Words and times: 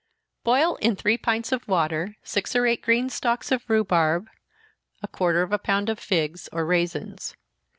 _Boil 0.43 0.77
in 0.77 0.95
three 0.95 1.15
pints 1.15 1.51
of 1.51 1.67
water 1.67 2.15
six 2.23 2.55
or 2.55 2.65
eight 2.65 2.81
green 2.81 3.07
stalks 3.07 3.51
of 3.51 3.69
rhubarb, 3.69 4.27
a 5.03 5.07
quarter 5.07 5.43
of 5.43 5.51
a 5.53 5.59
pound 5.59 5.89
of 5.89 5.99
figs 5.99 6.49
or 6.51 6.65
raisins. 6.65 7.37